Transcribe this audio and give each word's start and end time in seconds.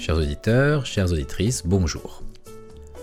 Chers 0.00 0.16
auditeurs, 0.16 0.86
chères 0.86 1.12
auditrices, 1.12 1.62
bonjour. 1.66 2.22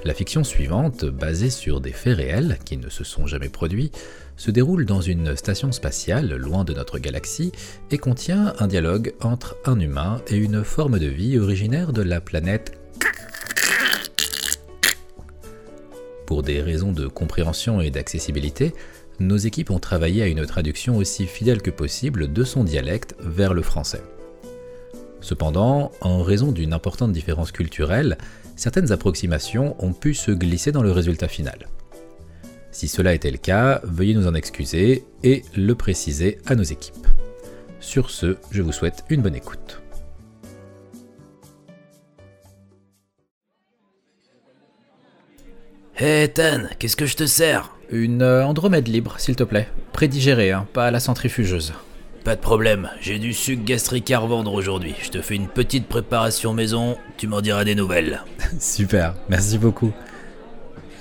La 0.04 0.16
fiction 0.16 0.44
suivante, 0.44 1.06
basée 1.06 1.52
sur 1.52 1.80
des 1.80 1.92
faits 1.92 2.18
réels 2.18 2.58
qui 2.66 2.76
ne 2.76 2.90
se 2.90 3.04
sont 3.04 3.28
jamais 3.28 3.50
produits, 3.50 3.92
se 4.36 4.50
déroule 4.50 4.84
dans 4.84 5.00
une 5.00 5.36
station 5.36 5.72
spatiale 5.72 6.36
loin 6.36 6.64
de 6.64 6.74
notre 6.74 6.98
galaxie 6.98 7.52
et 7.92 8.00
contient 8.00 8.56
un 8.58 8.66
dialogue 8.66 9.14
entre 9.22 9.58
un 9.66 9.80
humain 9.80 10.24
et 10.28 10.38
une 10.38 10.64
forme 10.64 10.98
de 10.98 11.06
vie 11.06 11.38
originaire 11.38 11.94
de 11.94 12.02
la 12.02 12.20
planète 12.20 12.76
Pour 16.26 16.42
des 16.42 16.64
raisons 16.64 16.94
de 16.94 17.06
compréhension 17.06 17.80
et 17.80 17.92
d'accessibilité, 17.92 18.74
nos 19.20 19.38
équipes 19.38 19.70
ont 19.70 19.78
travaillé 19.78 20.24
à 20.24 20.28
une 20.28 20.48
traduction 20.48 20.98
aussi 20.98 21.28
fidèle 21.28 21.62
que 21.62 21.70
possible 21.70 22.34
de 22.34 22.44
son 22.44 22.64
dialecte 22.64 23.14
vers 23.20 23.54
le 23.54 23.62
français. 23.62 24.02
Cependant, 25.28 25.92
en 26.00 26.22
raison 26.22 26.54
d'une 26.54 26.72
importante 26.72 27.12
différence 27.12 27.52
culturelle, 27.52 28.18
certaines 28.56 28.94
approximations 28.94 29.76
ont 29.84 29.92
pu 29.92 30.14
se 30.14 30.32
glisser 30.32 30.72
dans 30.72 30.82
le 30.82 30.94
résultat 30.94 31.28
final. 31.28 31.68
Si 32.72 32.88
cela 32.88 33.14
était 33.14 33.30
le 33.30 33.38
cas, 33.38 33.82
veuillez 33.84 34.14
nous 34.14 34.28
en 34.28 34.36
excuser 34.36 35.04
et 35.24 35.44
le 35.54 35.76
préciser 35.76 36.38
à 36.46 36.56
nos 36.56 36.64
équipes. 36.64 37.06
Sur 37.82 38.10
ce, 38.10 38.38
je 38.52 38.62
vous 38.62 38.72
souhaite 38.72 39.04
une 39.10 39.22
bonne 39.22 39.36
écoute. 39.36 39.82
Hé 46.00 46.24
Ethan, 46.24 46.70
qu'est-ce 46.80 46.96
que 46.96 47.06
je 47.06 47.18
te 47.18 47.26
sers? 47.26 47.76
Une 47.90 48.22
euh, 48.22 48.46
Andromède 48.46 48.88
libre, 48.88 49.16
s'il 49.18 49.36
te 49.36 49.44
plaît. 49.44 49.68
Prédigérée, 49.92 50.54
hein, 50.54 50.66
pas 50.72 50.86
à 50.86 50.92
la 50.92 51.02
centrifugeuse. 51.02 51.74
Pas 52.28 52.36
de 52.36 52.42
problème, 52.42 52.90
j'ai 53.00 53.20
du 53.20 53.32
sucre 53.32 53.64
gastrique 53.64 54.12
à 54.12 54.20
revendre 54.20 54.54
aujourd'hui. 54.54 54.94
Je 55.02 55.10
te 55.12 55.22
fais 55.22 55.36
une 55.38 55.48
petite 55.48 55.88
préparation 55.88 56.52
maison, 56.54 56.98
tu 57.16 57.26
m'en 57.26 57.40
diras 57.40 57.64
des 57.64 57.74
nouvelles. 57.74 58.22
Super, 58.60 59.14
merci 59.30 59.58
beaucoup. 59.58 59.94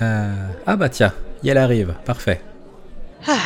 Euh, 0.03 0.33
Ah 0.69 0.77
bah 0.77 0.89
tiens, 0.89 1.13
y 1.43 1.49
elle 1.49 1.59
arrive, 1.59 1.95
parfait. 2.05 2.41
Ah. 3.27 3.39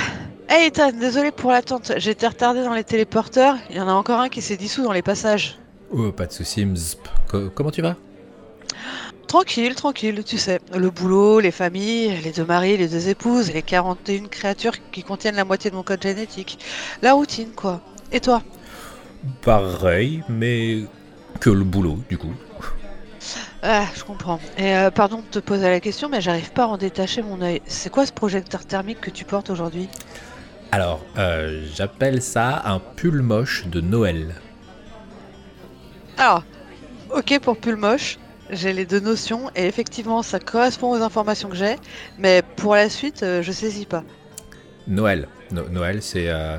Hey 0.51 0.67
Ethan, 0.67 0.93
désolé 0.93 1.31
pour 1.31 1.53
l'attente, 1.53 1.93
j'ai 1.97 2.11
été 2.11 2.27
retardé 2.27 2.63
dans 2.63 2.75
les 2.75 2.85
téléporteurs, 2.85 3.57
il 3.71 3.77
y 3.77 3.81
en 3.81 3.89
a 3.89 3.93
encore 3.93 4.21
un 4.21 4.29
qui 4.29 4.43
s'est 4.43 4.59
dissous 4.59 4.83
dans 4.83 4.93
les 4.93 5.01
passages. 5.01 5.57
Oh, 5.91 6.13
pas 6.13 6.27
de 6.27 6.33
soucis, 6.33 6.67
mzp. 6.67 6.99
Co- 7.29 7.49
comment 7.49 7.71
tu 7.71 7.81
vas? 7.81 7.97
Tranquille, 9.31 9.77
tranquille, 9.77 10.25
tu 10.25 10.39
sais. 10.39 10.59
Le 10.77 10.91
boulot, 10.91 11.39
les 11.39 11.53
familles, 11.53 12.21
les 12.25 12.33
deux 12.33 12.45
maris, 12.45 12.77
les 12.77 12.89
deux 12.89 13.11
épouses, 13.11 13.53
les 13.53 13.63
41 13.63 14.27
créatures 14.27 14.73
qui 14.91 15.05
contiennent 15.05 15.37
la 15.37 15.45
moitié 15.45 15.71
de 15.71 15.77
mon 15.77 15.85
code 15.85 16.03
génétique. 16.03 16.59
La 17.01 17.13
routine, 17.13 17.51
quoi. 17.55 17.81
Et 18.11 18.19
toi? 18.19 18.43
Pareil, 19.43 20.25
mais 20.29 20.81
que 21.39 21.49
le 21.49 21.63
boulot, 21.63 22.01
du 22.09 22.19
coup. 22.19 22.35
Ah, 23.63 23.85
je 23.95 24.03
comprends. 24.03 24.41
Et 24.59 24.75
euh, 24.75 24.91
pardon 24.91 25.19
de 25.19 25.27
te 25.27 25.39
poser 25.39 25.69
la 25.69 25.79
question, 25.79 26.09
mais 26.09 26.21
j'arrive 26.21 26.51
pas 26.51 26.65
à 26.65 26.67
en 26.67 26.77
détacher 26.77 27.23
mon 27.23 27.41
œil. 27.41 27.63
C'est 27.67 27.89
quoi 27.89 28.07
ce 28.07 28.13
projecteur 28.13 28.67
thermique 28.67 29.01
que 29.01 29.11
tu 29.11 29.25
portes 29.25 29.49
aujourd'hui? 29.49 29.89
Alors, 30.73 31.05
euh, 31.19 31.65
j'appelle 31.73 32.21
ça 32.21 32.63
un 32.65 32.81
pull 32.81 33.23
moche 33.23 33.69
de 33.69 33.81
Noël. 33.81 34.35
Alors, 36.19 36.43
ok 37.15 37.39
pour 37.39 37.57
pull 37.57 37.77
moche, 37.77 38.19
j'ai 38.51 38.73
les 38.73 38.85
deux 38.87 39.01
notions 39.01 39.51
et 39.57 39.67
effectivement 39.67 40.23
ça 40.23 40.39
correspond 40.39 40.91
aux 40.91 41.03
informations 41.03 41.49
que 41.49 41.57
j'ai, 41.57 41.77
mais 42.19 42.43
pour 42.57 42.75
la 42.75 42.89
suite, 42.89 43.23
euh, 43.23 43.43
je 43.43 43.53
saisis 43.53 43.87
pas. 43.87 44.05
Noël. 44.87 45.29
No- 45.53 45.69
Noël, 45.69 46.03
c'est 46.03 46.29
euh, 46.29 46.59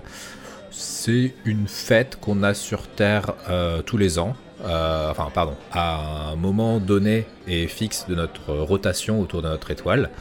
c'est 0.72 1.34
une 1.46 1.68
fête 1.68 2.18
qu'on 2.20 2.44
a 2.44 2.54
sur 2.54 2.88
Terre 2.88 3.34
euh, 3.50 3.82
tous 3.82 3.98
les 3.98 4.20
ans. 4.20 4.36
Enfin, 4.64 5.30
pardon, 5.34 5.56
à 5.72 6.30
un 6.34 6.36
moment 6.36 6.80
donné 6.80 7.26
et 7.48 7.68
fixe 7.68 8.06
de 8.08 8.14
notre 8.14 8.54
rotation 8.54 9.20
autour 9.20 9.42
de 9.42 9.48
notre 9.48 9.72
étoile. 9.72 10.12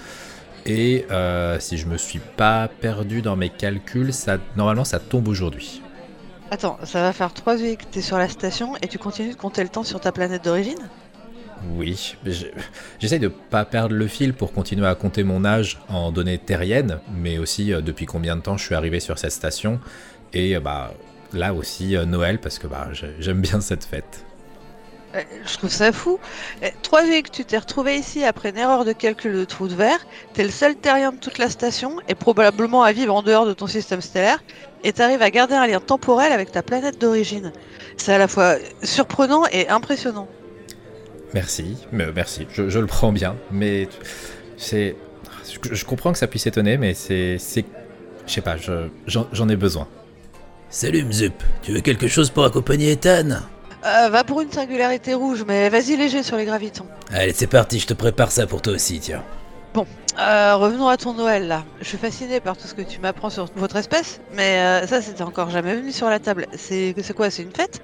Et 0.65 1.05
si 1.59 1.77
je 1.77 1.87
me 1.87 1.99
suis 1.99 2.21
pas 2.39 2.67
perdu 2.81 3.21
dans 3.21 3.37
mes 3.37 3.50
calculs, 3.50 4.15
ça, 4.15 4.39
normalement 4.56 4.84
ça 4.84 4.99
tombe 4.99 5.28
aujourd'hui. 5.28 5.83
Attends, 6.50 6.78
ça 6.84 7.03
va 7.03 7.12
faire 7.12 7.34
trois 7.34 7.56
nuits 7.56 7.77
que 7.77 7.84
t'es 7.84 8.00
sur 8.00 8.17
la 8.17 8.28
station 8.31 8.77
et 8.83 8.89
tu 8.89 8.99
continues 8.99 9.33
de 9.33 9.37
compter 9.37 9.62
le 9.62 9.69
temps 9.69 9.84
sur 9.84 10.00
ta 10.00 10.11
planète 10.11 10.43
d'origine? 10.43 10.89
Oui, 11.76 12.16
mais 12.25 12.32
je- 12.32 12.47
j'essaye 12.98 13.19
de 13.19 13.28
pas 13.28 13.65
perdre 13.66 13.94
le 13.94 14.06
fil 14.06 14.32
pour 14.32 14.53
continuer 14.53 14.87
à 14.87 14.94
compter 14.94 15.25
mon 15.25 15.44
âge 15.44 15.78
en 15.88 16.10
données 16.10 16.38
terriennes, 16.38 17.00
mais 17.15 17.38
aussi 17.38 17.72
euh, 17.72 17.81
depuis 17.82 18.06
combien 18.06 18.37
de 18.37 18.41
temps 18.41 18.56
je 18.56 18.65
suis 18.65 18.75
arrivé 18.75 18.98
sur 18.98 19.19
cette 19.19 19.32
station. 19.32 19.78
Et 20.32 20.56
euh, 20.56 20.60
bah 20.60 20.94
là 21.32 21.53
aussi 21.53 21.97
euh, 21.97 22.06
Noël 22.06 22.41
parce 22.41 22.59
que 22.59 22.66
bah 22.66 22.88
j'ai- 22.93 23.15
j'aime 23.19 23.41
bien 23.43 23.60
cette 23.60 23.84
fête. 23.84 24.25
Je 25.44 25.59
trouve 25.59 25.70
ça 25.70 25.91
fou. 25.91 26.20
Trois 26.82 27.04
nuits 27.04 27.25
que 27.25 27.31
tu 27.31 27.44
t'es 27.44 27.59
retrouvé 27.59 27.97
ici 27.97 28.25
après 28.25 28.50
une 28.50 28.56
erreur 28.59 28.84
de 28.84 28.93
calcul 28.93 29.32
de 29.34 29.44
trou 29.44 29.66
de 29.66 29.75
verre, 29.75 30.06
t'es 30.34 30.44
le 30.44 30.50
seul 30.50 30.76
terrien 30.76 31.10
de 31.10 31.16
toute 31.19 31.38
la 31.38 31.50
station 31.50 31.97
et 32.09 32.15
probablement 32.15 32.84
à 32.84 32.93
vivre 32.93 33.12
en 33.12 33.22
dehors 33.22 33.44
de 33.44 33.53
ton 33.53 33.66
système 33.66 34.00
stellaire, 34.03 34.38
et 34.84 34.93
t'arrives 34.93 35.20
à 35.22 35.31
garder 35.31 35.54
un 35.56 35.66
lien 35.66 35.81
temporel 35.81 36.31
avec 36.31 36.53
ta 36.53 36.62
planète 36.62 37.00
d'origine. 37.00 37.53
C'est 37.97 38.12
à 38.15 38.19
la 38.19 38.28
fois 38.28 38.54
surprenant 38.84 39.43
et 39.50 39.69
impressionnant. 39.69 40.28
Merci, 41.35 41.77
mais 41.93 42.05
euh, 42.05 42.13
merci, 42.15 42.47
je, 42.53 42.69
je 42.69 42.79
le 42.79 42.87
prends 42.87 43.13
bien, 43.13 43.37
mais 43.53 43.89
c'est, 44.57 44.97
je, 45.65 45.75
je 45.75 45.85
comprends 45.85 46.13
que 46.13 46.19
ça 46.19 46.27
puisse 46.27 46.47
étonner, 46.47 46.77
mais 46.77 46.95
c'est, 46.95 47.39
c'est, 47.39 47.65
je 48.27 48.33
sais 48.33 48.41
pas, 48.41 48.57
je- 48.57 48.89
j'en 49.07 49.27
j'en 49.33 49.49
ai 49.49 49.57
besoin. 49.57 49.87
Salut 50.71 51.05
Mzup, 51.05 51.35
tu 51.63 51.73
veux 51.73 51.81
quelque 51.81 52.09
chose 52.09 52.31
pour 52.31 52.45
accompagner 52.45 52.93
Ethan? 52.93 53.43
Euh, 53.85 54.09
va 54.11 54.25
pour 54.25 54.41
une 54.41 54.51
singularité 54.53 55.15
rouge, 55.15 55.45
mais 55.47 55.69
vas-y 55.69 55.97
léger 55.97 56.23
sur 56.23 56.37
les 56.37 56.45
gravitons. 56.45 56.87
Allez, 57.13 57.33
c'est 57.33 57.47
parti, 57.47 57.79
je 57.79 57.87
te 57.87 57.95
prépare 57.95 58.31
ça 58.31 58.47
pour 58.47 58.61
toi 58.61 58.75
aussi, 58.75 58.99
tiens. 59.01 59.23
Euh, 60.19 60.57
revenons 60.57 60.89
à 60.89 60.97
ton 60.97 61.15
Noël 61.15 61.47
là. 61.47 61.65
Je 61.81 61.87
suis 61.87 61.97
fasciné 61.97 62.41
par 62.41 62.57
tout 62.57 62.67
ce 62.67 62.75
que 62.75 62.83
tu 62.83 62.99
m'apprends 63.01 63.31
sur 63.31 63.47
votre 63.55 63.77
espèce, 63.77 64.21
mais 64.35 64.59
euh, 64.59 64.87
ça 64.87 65.01
c'était 65.01 65.23
encore 65.23 65.49
jamais 65.51 65.77
venu 65.77 65.93
sur 65.93 66.11
la 66.11 66.19
table. 66.19 66.47
C'est 66.57 66.95
c'est 67.01 67.15
quoi 67.15 67.31
C'est 67.31 67.43
une 67.45 67.53
fête? 67.55 67.81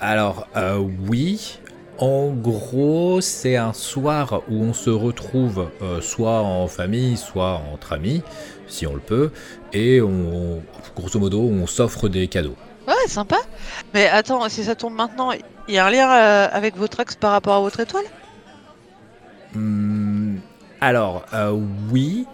Alors, 0.00 0.48
euh, 0.56 0.78
oui. 1.08 1.58
En 2.00 2.30
gros, 2.30 3.20
c'est 3.20 3.56
un 3.56 3.74
soir 3.74 4.42
où 4.48 4.64
on 4.64 4.72
se 4.72 4.88
retrouve 4.88 5.68
euh, 5.82 6.00
soit 6.00 6.40
en 6.40 6.66
famille, 6.66 7.18
soit 7.18 7.60
entre 7.74 7.92
amis, 7.92 8.22
si 8.68 8.86
on 8.86 8.94
le 8.94 9.00
peut, 9.00 9.30
et 9.74 10.00
on, 10.00 10.62
grosso 10.96 11.20
modo, 11.20 11.42
on 11.42 11.66
s'offre 11.66 12.08
des 12.08 12.26
cadeaux. 12.26 12.56
Ouais, 12.88 13.06
sympa. 13.06 13.36
Mais 13.92 14.08
attends, 14.08 14.48
si 14.48 14.64
ça 14.64 14.74
tombe 14.74 14.94
maintenant, 14.94 15.32
il 15.68 15.74
y 15.74 15.78
a 15.78 15.84
un 15.84 15.90
lien 15.90 16.10
euh, 16.10 16.48
avec 16.50 16.74
votre 16.78 17.00
axe 17.00 17.16
par 17.16 17.32
rapport 17.32 17.56
à 17.56 17.60
votre 17.60 17.80
étoile? 17.80 18.06
Hmm, 19.54 20.38
alors, 20.80 21.26
euh, 21.34 21.54
oui 21.92 22.26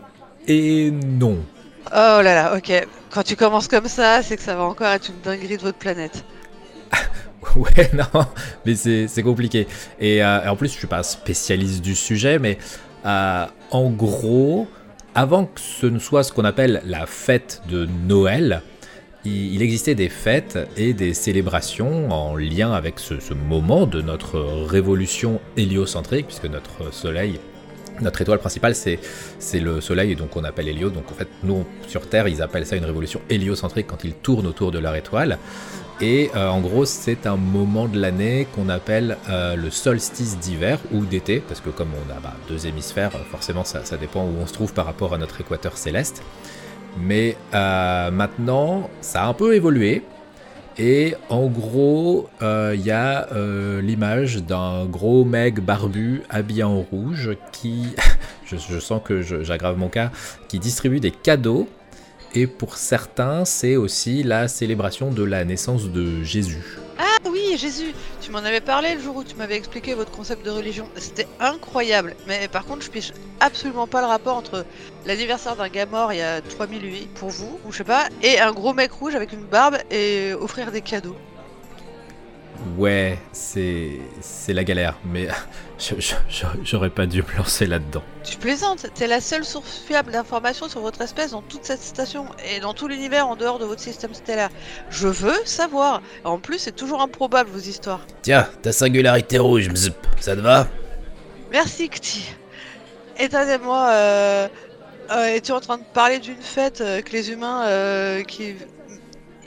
et 0.47 0.93
non. 0.93 1.38
Oh 1.91 2.22
là 2.22 2.22
là, 2.22 2.56
ok. 2.56 2.87
Quand 3.10 3.25
tu 3.25 3.34
commences 3.34 3.66
comme 3.66 3.88
ça, 3.88 4.22
c'est 4.22 4.37
que 4.37 4.43
ça 4.43 4.54
va 4.54 4.62
encore 4.62 4.87
être 4.87 5.09
une 5.09 5.21
dinguerie 5.22 5.56
de 5.56 5.62
votre 5.62 5.78
planète. 5.78 6.25
Ouais, 7.77 7.91
non, 7.94 8.27
mais 8.67 8.75
c'est 8.75 9.22
compliqué. 9.22 9.67
Et, 9.99 10.22
euh, 10.22 10.44
et 10.44 10.49
en 10.49 10.56
plus, 10.56 10.69
je 10.69 10.77
suis 10.77 10.87
pas 10.87 11.03
spécialiste 11.03 11.83
du 11.83 11.94
sujet, 11.94 12.39
mais 12.39 12.59
euh, 13.06 13.47
en 13.71 13.91
gros, 13.91 14.69
avant 15.15 15.47
que 15.47 15.61
ce 15.61 15.87
ne 15.87 15.99
soit 15.99 16.22
ce 16.22 16.33
qu'on 16.33 16.45
appelle 16.45 16.83
la 16.84 17.06
fête 17.06 17.62
de 17.71 17.89
Noël, 18.06 18.62
il, 19.25 19.61
existait 19.62 19.95
des 19.95 20.09
fêtes 20.09 20.59
et 20.77 20.93
des 20.93 21.15
célébrations 21.15 22.11
en 22.12 22.37
lien 22.37 22.72
avec 22.72 23.00
ce 23.00 23.34
moment 23.34 23.87
de 23.87 24.00
notre 24.00 24.39
révolution 24.39 25.41
héliocentrique, 25.56 26.27
puisque 26.27 26.45
notre 26.45 26.93
Soleil, 26.93 27.41
notre 28.01 28.21
étoile 28.21 28.39
principale, 28.39 28.75
c'est 28.75 28.99
le 29.61 29.81
Soleil, 29.81 30.17
donc 30.17 30.37
on 30.37 30.45
appelle 30.45 30.69
Hélio. 30.69 30.91
Donc 30.91 31.11
en 31.11 31.15
fait, 31.15 31.29
nous, 31.43 31.65
sur 31.87 32.09
Terre, 32.09 32.29
ils 32.29 32.43
appellent 32.43 32.67
ça 32.67 32.77
une 32.77 32.84
révolution 32.84 33.21
héliocentrique 33.31 33.87
quand 33.87 34.05
ils 34.05 34.15
tournent 34.15 34.47
autour 34.47 34.71
de 34.71 34.79
leur 34.79 34.95
étoile. 34.95 35.39
Et 36.01 36.31
euh, 36.37 36.49
en 36.49 36.61
gros, 36.61 36.84
c'est 36.84 37.27
un 37.27 37.37
moment 37.37 37.89
de 37.89 37.99
l'année 37.99 38.47
qu'on 38.55 38.69
appelle 38.69 39.16
euh, 39.31 39.57
le 39.57 39.71
solstice 39.71 40.39
d'hiver 40.39 40.78
ou 40.93 41.07
d'été, 41.07 41.41
parce 41.41 41.60
que 41.60 41.71
comme 41.71 41.89
on 41.95 42.10
a 42.13 42.21
bah, 42.21 42.34
deux 42.48 42.66
hémisphères, 42.66 43.13
euh, 43.15 43.21
forcément 43.31 43.65
ça, 43.65 43.84
ça 43.84 43.97
dépend 43.97 44.22
où 44.25 44.34
on 44.43 44.47
se 44.47 44.53
trouve 44.53 44.75
par 44.75 44.84
rapport 44.84 45.15
à 45.15 45.19
notre 45.19 45.41
équateur 45.41 45.78
céleste. 45.78 46.22
Mais 46.98 47.37
maintenant, 47.53 48.89
ça 49.03 49.25
a 49.25 49.27
un 49.27 49.34
peu 49.34 49.54
évolué. 49.54 50.03
Et 50.78 51.15
en 51.31 51.47
gros, 51.47 52.28
euh, 52.43 52.75
il 52.75 52.84
y 52.84 52.91
a 52.91 53.33
euh, 53.33 53.81
l'image 53.81 54.43
d'un 54.43 54.84
gros 54.84 55.25
mec 55.25 55.61
barbu 55.61 56.23
habillé 56.28 56.65
en 56.65 56.83
rouge 56.83 57.31
qui, 57.51 57.95
je, 58.45 58.78
sens 58.78 59.01
que 59.03 59.23
j'aggrave 59.23 59.78
mon 59.78 59.89
cas, 59.89 60.11
qui 60.49 60.59
distribue 60.59 61.01
des 61.01 61.11
cadeaux. 61.11 61.67
Et 62.34 62.47
pour 62.47 62.77
certains, 62.77 63.47
c'est 63.47 63.77
aussi 63.77 64.23
la 64.23 64.49
célébration 64.49 65.11
de 65.11 65.23
la 65.23 65.47
naissance 65.47 65.91
de 65.91 66.23
Jésus. 66.23 66.63
Ah 66.99 67.17
oui, 67.31 67.57
Jésus 67.57 67.95
Tu 68.27 68.33
m'en 68.33 68.39
avais 68.39 68.61
parlé 68.61 68.97
le 68.97 69.01
jour 69.01 69.15
où 69.15 69.23
tu 69.23 69.37
m'avais 69.37 69.55
expliqué 69.55 69.95
votre 69.95 70.11
concept 70.11 70.45
de 70.45 70.51
religion. 70.51 70.89
C'était 70.97 71.28
incroyable. 71.39 72.17
Mais 72.27 72.49
par 72.49 72.65
contre, 72.65 72.84
je 72.84 72.91
piche 72.91 73.13
absolument 73.39 73.87
pas 73.87 74.01
le 74.01 74.09
rapport 74.09 74.37
entre 74.37 74.67
l'anniversaire 75.05 75.55
d'un 75.55 75.69
gars 75.69 75.87
mort 75.87 76.13
il 76.13 76.17
y 76.19 76.23
a 76.23 76.41
3008 76.41 77.09
pour 77.15 77.28
vous, 77.31 77.61
ou 77.65 77.71
je 77.71 77.77
sais 77.77 77.84
pas, 77.84 78.09
et 78.23 78.41
un 78.41 78.51
gros 78.51 78.75
mec 78.75 78.91
rouge 78.91 79.15
avec 79.15 79.33
une 79.33 79.45
barbe 79.45 79.77
et 79.93 80.34
offrir 80.34 80.73
des 80.73 80.83
cadeaux. 80.83 81.17
Ouais, 82.79 83.19
c'est 83.33 84.01
c'est 84.21 84.53
la 84.53 84.65
galère, 84.65 84.99
mais 85.05 85.29
j'aurais 86.63 86.91
pas 86.91 87.07
dû 87.07 87.23
me 87.23 87.37
lancer 87.37 87.67
là-dedans. 87.67 88.03
Tu 88.25 88.37
plaisantes, 88.37 88.87
t'es 88.95 89.07
la 89.07 89.21
seule 89.21 89.45
source 89.45 89.83
fiable 89.87 90.13
d'informations 90.13 90.69
sur 90.69 90.81
votre 90.81 91.01
espèce 91.01 91.31
dans 91.31 91.43
toute 91.43 91.65
cette 91.65 91.83
station 91.83 92.27
et 92.51 92.61
dans 92.61 92.75
tout 92.75 92.89
l'univers 92.89 93.27
en 93.29 93.37
dehors 93.37 93.59
de 93.59 93.65
votre 93.65 93.81
système 93.81 94.15
stellaire. 94.15 94.51
Je 94.91 95.09
veux 95.09 95.45
savoir. 95.45 96.03
En 96.25 96.39
plus, 96.39 96.59
c'est 96.59 96.77
toujours 96.77 97.01
improbable 97.01 97.51
vos 97.51 97.59
histoires. 97.59 98.07
Tiens, 98.23 98.49
ta 98.63 98.73
singularité 98.73 99.39
rouge, 99.39 99.69
mzp, 99.69 99.95
ça 100.21 100.37
te 100.37 100.41
va? 100.41 100.67
Merci, 101.51 101.89
Cti. 101.89 102.35
Étonnez-moi, 103.19 103.89
euh, 103.91 104.49
euh, 105.11 105.27
es-tu 105.35 105.53
en 105.53 105.61
train 105.61 105.79
de 105.79 105.85
parler 105.95 106.19
d'une 106.19 106.41
fête 106.41 106.81
euh, 106.81 107.01
que 107.01 107.13
les 107.13 107.31
humains 107.31 107.67
euh, 107.67 108.23
qui 108.25 108.55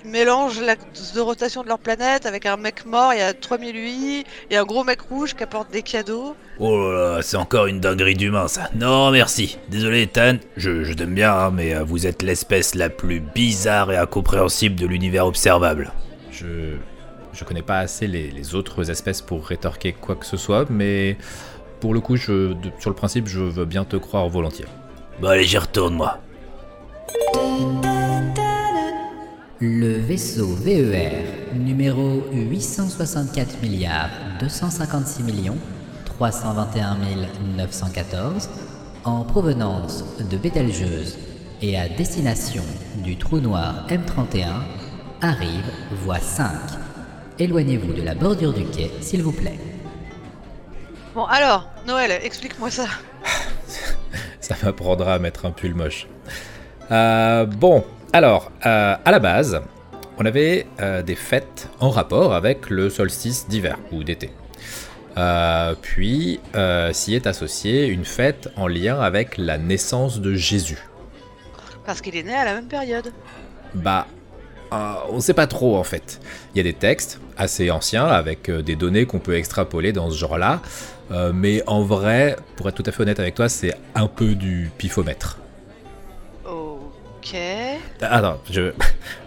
mélangent 0.06 0.62
l'axe 0.62 1.13
de 1.13 1.22
rotation 1.22 1.63
de 1.63 1.68
leur 1.68 1.80
planète 1.80 2.25
avec 2.25 2.46
un 2.46 2.57
mec 2.57 2.86
mort 2.86 3.13
il 3.13 3.19
y 3.19 3.22
a 3.22 3.34
3008 3.34 4.25
et 4.51 4.57
un 4.57 4.63
gros 4.63 4.84
mec 4.84 5.01
rouge 5.01 5.36
qui 5.36 5.44
apporte 5.44 5.72
des 5.72 5.81
cadeaux 5.81 6.36
Oh 6.60 6.92
là 6.92 7.16
là, 7.16 7.22
c'est 7.22 7.38
encore 7.38 7.68
une 7.68 7.80
dinguerie 7.80 8.16
d'humain 8.16 8.48
ça. 8.48 8.69
Non, 8.75 9.12
merci. 9.12 9.57
Désolé, 9.69 10.07
Tan, 10.07 10.38
je, 10.57 10.84
je 10.84 10.94
t'aime 10.94 11.13
bien, 11.16 11.31
hein, 11.34 11.51
mais 11.51 11.74
euh, 11.74 11.84
vous 11.84 12.06
êtes 12.06 12.22
l'espèce 12.22 12.75
la 12.75 12.90
plus 12.90 13.19
bizarre 13.22 13.92
et 13.92 13.98
incompréhensible 13.98 14.75
de 14.75 14.86
l'univers 14.86 15.25
observable. 15.25 15.92
Je 16.31 16.75
je 17.31 17.44
connais 17.46 17.62
pas 17.62 17.78
assez 17.80 18.07
les, 18.07 18.30
les 18.31 18.56
autres 18.56 18.90
espèces 18.90 19.22
pour 19.22 19.46
rétorquer 19.48 19.94
quoi 19.94 20.16
que 20.16 20.25
ce 20.25 20.36
soit, 20.36 20.66
mais 20.69 21.16
pour 21.80 21.94
le 21.94 22.01
coup, 22.01 22.18
je, 22.18 22.51
de- 22.54 22.72
sur 22.80 22.90
le 22.90 22.96
principe, 22.96 23.28
je 23.28 23.40
veux 23.40 23.63
bien 23.66 23.86
te 23.86 23.96
croire 23.96 24.28
volontiers. 24.28 24.66
Bon 25.22 25.30
allez, 25.30 25.46
j'y 25.46 25.57
retourne 25.57 25.94
moi. 25.96 26.19
Le 29.62 29.92
vaisseau 29.98 30.48
VER 30.56 31.12
numéro 31.54 32.24
864 32.32 33.62
milliards 33.62 34.10
256 34.40 35.24
millions 35.24 35.58
321 36.06 36.96
914 37.58 38.50
en 39.04 39.26
provenance 39.26 40.06
de 40.32 40.38
Bételgeuse 40.38 41.18
et 41.62 41.78
à 41.78 41.90
destination 41.90 42.64
du 43.04 43.18
trou 43.18 43.42
noir 43.42 43.86
M31 43.90 44.62
arrive 45.20 45.70
voie 46.06 46.20
5. 46.20 46.52
Éloignez-vous 47.38 47.92
de 47.92 48.02
la 48.02 48.16
bordure 48.16 48.54
du 48.54 48.64
quai 48.64 48.90
s'il 49.02 49.24
vous 49.24 49.34
plaît. 49.34 49.60
Bon 51.14 51.26
alors, 51.26 51.68
Noël, 51.86 52.12
explique-moi 52.24 52.72
ça. 52.72 52.86
Ça 54.40 54.56
m'apprendra 54.64 55.16
à 55.16 55.20
mettre 55.20 55.46
un 55.46 55.52
pull 55.52 55.76
moche. 55.76 56.08
Euh, 56.92 57.46
bon, 57.46 57.84
alors, 58.12 58.52
euh, 58.66 58.96
à 59.06 59.12
la 59.12 59.20
base, 59.20 59.62
on 60.18 60.26
avait 60.26 60.66
euh, 60.80 61.04
des 61.04 61.16
fêtes 61.16 61.70
en 61.80 61.92
rapport 61.92 62.34
avec 62.34 62.72
le 62.72 62.90
solstice 62.90 63.48
d'hiver 63.48 63.78
ou 63.92 64.04
d'été. 64.04 64.32
Euh, 65.18 65.76
puis 65.80 66.40
s'y 66.92 67.14
est 67.14 67.28
associée 67.28 67.86
une 67.88 68.06
fête 68.06 68.50
en 68.56 68.68
lien 68.68 69.00
avec 69.00 69.38
la 69.38 69.60
naissance 69.60 70.22
de 70.22 70.34
Jésus. 70.34 70.80
Parce 71.86 72.02
qu'il 72.02 72.16
est 72.16 72.24
né 72.24 72.34
à 72.34 72.46
la 72.46 72.56
même 72.56 72.68
période. 72.68 73.12
Bah, 73.76 74.08
on 74.72 75.20
sait 75.20 75.34
pas 75.34 75.48
trop 75.48 75.78
en 75.78 75.84
fait. 75.84 76.20
Il 76.54 76.58
y 76.58 76.62
a 76.62 76.64
des 76.64 76.74
textes 76.74 77.20
assez 77.38 77.70
anciens 77.70 78.06
avec 78.06 78.50
des 78.50 78.76
données 78.76 79.06
qu'on 79.06 79.20
peut 79.20 79.36
extrapoler 79.36 79.94
dans 79.94 80.10
ce 80.10 80.18
genre-là, 80.18 80.62
mais 81.34 81.64
en 81.68 81.84
vrai, 81.84 82.38
pour 82.56 82.70
être 82.70 82.76
tout 82.76 82.84
à 82.86 82.92
fait 82.92 83.04
honnête 83.04 83.20
avec 83.20 83.36
toi, 83.36 83.50
c'est 83.50 83.74
un 83.94 84.08
peu 84.08 84.36
du 84.36 84.72
pifomètre. 84.78 85.40
Ok. 86.46 87.36
Ah, 88.01 88.18
Attends, 88.18 88.40
je, 88.50 88.72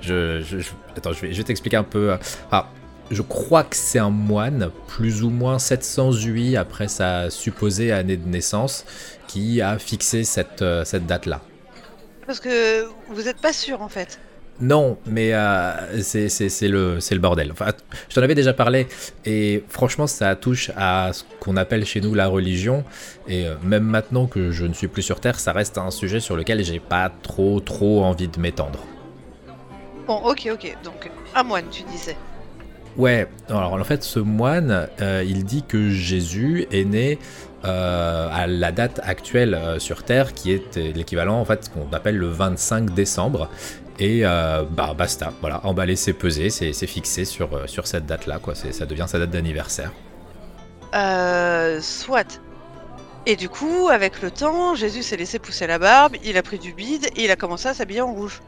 je, 0.01 0.57
attends, 0.97 1.13
vais, 1.13 1.45
t'expliquer 1.45 1.77
un 1.77 1.83
peu. 1.85 2.17
Ah, 2.51 2.69
je 3.11 3.23
crois 3.23 3.65
que 3.65 3.77
c'est 3.77 3.99
un 3.99 4.11
moine, 4.11 4.71
plus 4.89 5.23
ou 5.23 5.31
moins 5.31 5.59
708 5.59 6.57
après 6.57 6.89
sa 6.89 7.31
supposée 7.31 7.93
année 7.93 8.17
de 8.17 8.27
naissance, 8.27 8.85
qui 9.29 9.61
a 9.61 9.79
fixé 9.79 10.25
cette, 10.25 10.63
euh, 10.63 10.85
cette 10.85 11.07
date-là. 11.07 11.43
Parce 12.27 12.41
que 12.41 12.87
vous 13.11 13.29
êtes 13.29 13.39
pas 13.39 13.53
sûr 13.53 13.83
en 13.83 13.89
fait. 13.89 14.19
Non, 14.61 14.99
mais 15.07 15.33
euh, 15.33 16.01
c'est 16.03 16.69
le, 16.69 17.19
bordel. 17.19 17.51
Enfin, 17.53 17.73
je 18.09 18.15
t'en 18.15 18.23
avais 18.23 18.35
déjà 18.35 18.53
parlé, 18.53 18.87
et 19.25 19.65
franchement, 19.69 20.07
ça 20.07 20.37
touche 20.37 20.71
à 20.77 21.13
ce 21.13 21.25
qu'on 21.41 21.57
appelle 21.57 21.85
chez 21.85 22.01
nous 22.01 22.15
la 22.15 22.29
religion. 22.29 22.85
Et 23.27 23.47
euh, 23.47 23.55
même 23.63 23.85
maintenant 23.85 24.27
que 24.27 24.53
je 24.53 24.65
ne 24.65 24.73
suis 24.73 24.89
plus 24.89 25.03
sur 25.03 25.21
Terre, 25.21 25.41
ça 25.41 25.53
reste 25.53 25.79
un 25.79 25.91
sujet 25.91 26.21
sur 26.21 26.37
lequel 26.37 26.65
j'ai 26.65 26.81
pas 26.81 27.11
trop, 27.23 27.61
trop 27.61 28.05
envie 28.05 28.29
de 28.29 28.39
m'étendre. 28.39 28.79
Bon, 30.07 30.17
ok, 30.17 30.49
ok. 30.53 30.77
Donc, 30.85 31.11
un 31.35 31.43
moine, 31.43 31.65
tu 31.71 31.83
disais. 31.85 32.17
Ouais, 32.97 33.27
alors 33.49 33.73
en 33.73 33.85
fait, 33.85 34.03
ce 34.03 34.19
moine, 34.19 34.87
euh, 35.01 35.25
il 35.27 35.45
dit 35.45 35.63
que 35.67 35.89
Jésus 35.89 36.67
est 36.71 36.85
né 36.85 37.19
euh, 37.65 38.29
à 38.31 38.47
la 38.47 38.71
date 38.71 39.01
actuelle 39.03 39.55
euh, 39.55 39.79
sur 39.79 40.03
Terre, 40.03 40.35
qui 40.35 40.53
est 40.53 40.77
l'équivalent, 40.77 41.41
en 41.41 41.45
fait, 41.47 41.65
ce 41.65 41.71
qu'on 41.71 41.91
appelle 41.93 42.19
le 42.19 42.27
25 42.27 42.93
décembre. 42.93 43.49
Et 43.99 44.21
euh, 44.25 44.63
bah 44.69 44.95
basta, 44.97 45.33
voilà, 45.41 45.65
emballer 45.67 45.97
c'est 45.97 46.13
pesé, 46.13 46.51
c'est 46.51 46.73
fixé 46.87 47.25
sur, 47.25 47.55
euh, 47.55 47.67
sur 47.67 47.87
cette 47.87 48.07
date-là, 48.07 48.39
quoi. 48.39 48.55
Ça 48.55 48.87
devient 48.87 49.07
sa 49.07 49.19
date 49.19 49.31
d'anniversaire. 49.31 49.93
Euh, 50.95 51.81
soit. 51.81 52.41
Et 53.27 53.37
du 53.37 53.49
coup, 53.49 53.89
avec 53.91 54.21
le 54.21 54.31
temps, 54.31 54.75
Jésus 54.75 55.03
s'est 55.03 55.17
laissé 55.17 55.39
pousser 55.39 55.67
la 55.67 55.79
barbe, 55.79 56.17
il 56.25 56.37
a 56.37 56.43
pris 56.43 56.59
du 56.59 56.73
bide 56.73 57.07
et 57.17 57.25
il 57.25 57.31
a 57.31 57.37
commencé 57.37 57.69
à 57.69 57.75
s'habiller 57.75 58.01
en 58.01 58.13
rouge. 58.13 58.41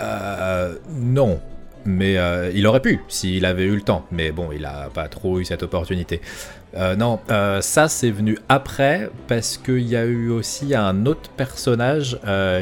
Euh, 0.00 0.76
non. 0.92 1.40
Mais 1.84 2.18
euh, 2.18 2.50
il 2.54 2.66
aurait 2.66 2.80
pu 2.80 3.00
s'il 3.08 3.44
avait 3.44 3.64
eu 3.64 3.74
le 3.74 3.80
temps. 3.80 4.04
Mais 4.12 4.32
bon, 4.32 4.50
il 4.52 4.64
a 4.66 4.90
pas 4.92 5.08
trop 5.08 5.40
eu 5.40 5.44
cette 5.44 5.62
opportunité. 5.62 6.20
Euh, 6.76 6.94
non, 6.94 7.18
euh, 7.30 7.60
ça 7.60 7.88
c'est 7.88 8.10
venu 8.10 8.38
après 8.48 9.10
parce 9.26 9.58
qu'il 9.58 9.88
y 9.88 9.96
a 9.96 10.04
eu 10.04 10.30
aussi 10.30 10.74
un 10.74 11.06
autre 11.06 11.30
personnage 11.30 12.18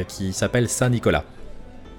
qui 0.07 0.33
s'appelle 0.33 0.69
Saint 0.69 0.89
Nicolas. 0.89 1.23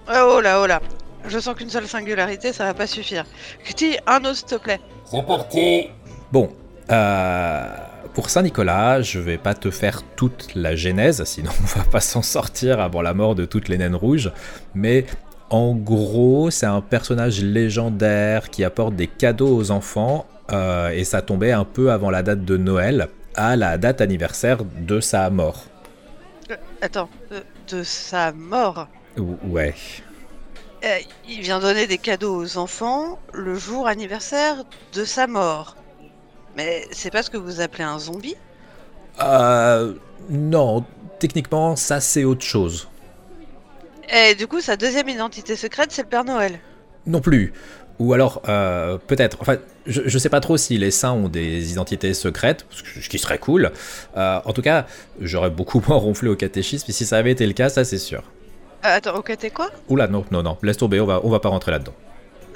Oh, 0.08 0.34
oh 0.36 0.40
là, 0.40 0.60
oh 0.62 0.66
là. 0.66 0.80
Je 1.28 1.38
sens 1.38 1.54
qu'une 1.54 1.70
seule 1.70 1.86
singularité, 1.86 2.52
ça 2.52 2.64
va 2.64 2.74
pas 2.74 2.86
suffire. 2.86 3.24
Cutie, 3.64 3.98
un 4.06 4.24
autre, 4.24 4.36
s'il 4.36 4.46
te 4.46 4.54
plaît. 4.56 4.80
C'est 5.04 5.26
parti 5.26 5.88
Bon, 6.32 6.50
euh, 6.90 7.66
pour 8.14 8.30
Saint 8.30 8.42
Nicolas, 8.42 9.02
je 9.02 9.18
vais 9.18 9.38
pas 9.38 9.54
te 9.54 9.70
faire 9.70 10.02
toute 10.16 10.54
la 10.54 10.74
genèse, 10.74 11.22
sinon 11.24 11.50
on 11.60 11.78
va 11.78 11.84
pas 11.84 12.00
s'en 12.00 12.22
sortir 12.22 12.80
avant 12.80 13.02
la 13.02 13.14
mort 13.14 13.34
de 13.34 13.44
toutes 13.44 13.68
les 13.68 13.78
naines 13.78 13.94
rouges. 13.94 14.32
Mais 14.74 15.06
en 15.50 15.74
gros, 15.74 16.50
c'est 16.50 16.66
un 16.66 16.80
personnage 16.80 17.42
légendaire 17.42 18.50
qui 18.50 18.64
apporte 18.64 18.94
des 18.94 19.08
cadeaux 19.08 19.56
aux 19.56 19.70
enfants, 19.70 20.26
euh, 20.52 20.90
et 20.90 21.04
ça 21.04 21.22
tombait 21.22 21.52
un 21.52 21.64
peu 21.64 21.90
avant 21.90 22.10
la 22.10 22.22
date 22.22 22.44
de 22.44 22.56
Noël, 22.56 23.08
à 23.34 23.56
la 23.56 23.78
date 23.78 24.00
anniversaire 24.00 24.58
de 24.64 25.00
sa 25.00 25.28
mort. 25.30 25.64
Attends, 26.82 27.08
euh, 27.32 27.40
de 27.68 27.82
sa 27.82 28.32
mort? 28.32 28.88
Ou- 29.18 29.36
Ouais. 29.44 29.74
Euh, 30.84 30.96
il 31.28 31.40
vient 31.42 31.60
donner 31.60 31.86
des 31.86 31.98
cadeaux 31.98 32.36
aux 32.42 32.56
enfants 32.56 33.18
le 33.34 33.54
jour 33.54 33.86
anniversaire 33.86 34.64
de 34.94 35.04
sa 35.04 35.26
mort. 35.26 35.76
Mais 36.56 36.86
c'est 36.90 37.10
pas 37.10 37.22
ce 37.22 37.30
que 37.30 37.36
vous 37.36 37.60
appelez 37.60 37.84
un 37.84 37.98
zombie? 37.98 38.36
Euh, 39.20 39.92
non, 40.30 40.84
techniquement, 41.18 41.76
ça 41.76 42.00
c'est 42.00 42.24
autre 42.24 42.44
chose. 42.44 42.88
Et 44.12 44.34
du 44.34 44.46
coup, 44.46 44.60
sa 44.60 44.76
deuxième 44.76 45.08
identité 45.08 45.54
secrète, 45.54 45.92
c'est 45.92 46.02
le 46.02 46.08
Père 46.08 46.24
Noël. 46.24 46.58
Non 47.06 47.20
plus. 47.20 47.52
Ou 47.98 48.14
alors, 48.14 48.40
euh, 48.48 48.96
peut-être. 49.06 49.36
Enfin, 49.40 49.58
je, 49.86 50.00
je 50.06 50.18
sais 50.18 50.30
pas 50.30 50.40
trop 50.40 50.56
si 50.56 50.78
les 50.78 50.90
saints 50.90 51.12
ont 51.12 51.28
des 51.28 51.70
identités 51.72 52.14
secrètes, 52.14 52.64
ce 52.70 52.82
qui- 52.82 53.02
ce 53.02 53.08
qui 53.10 53.18
serait 53.18 53.38
cool. 53.38 53.70
Euh, 54.16 54.40
en 54.44 54.52
tout 54.54 54.62
cas, 54.62 54.86
j'aurais 55.20 55.50
beaucoup 55.50 55.80
moins 55.86 55.98
ronflé 55.98 56.30
au 56.30 56.36
catéchisme 56.36 56.90
si 56.90 57.04
ça 57.04 57.18
avait 57.18 57.32
été 57.32 57.46
le 57.46 57.52
cas, 57.52 57.68
ça 57.68 57.84
c'est 57.84 57.98
sûr. 57.98 58.22
Euh, 58.84 58.96
attends, 58.96 59.16
ok, 59.16 59.36
t'es 59.38 59.50
quoi 59.50 59.70
Oula, 59.88 60.08
non, 60.08 60.24
non, 60.30 60.42
non, 60.42 60.56
laisse 60.62 60.78
tomber, 60.78 61.00
on 61.00 61.06
va, 61.06 61.20
on 61.22 61.30
va 61.30 61.40
pas 61.40 61.48
rentrer 61.50 61.70
là-dedans. 61.72 61.94